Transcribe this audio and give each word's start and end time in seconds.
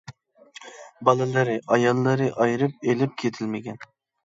بالىلىرى، 1.09 1.59
ئاياللىرى 1.77 2.33
ئايرىپ 2.41 2.89
ئېلىپ 2.91 3.17
كېتىلمىگەن. 3.23 3.81